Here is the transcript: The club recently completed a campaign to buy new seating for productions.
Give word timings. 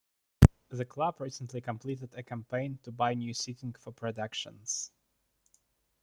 The 0.69 0.83
club 0.85 1.21
recently 1.21 1.61
completed 1.61 2.15
a 2.15 2.23
campaign 2.23 2.79
to 2.81 2.91
buy 2.91 3.13
new 3.13 3.35
seating 3.35 3.73
for 3.73 3.91
productions. 3.93 4.89